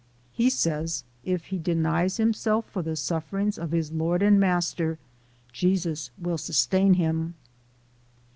[0.31, 4.97] He says if he denies himself for the sufferings of his Lord an' Master,
[5.53, 7.35] Jesus will sustain him."